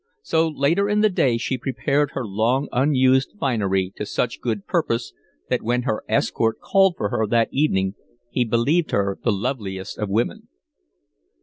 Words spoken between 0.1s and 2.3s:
So, later in the day she prepared her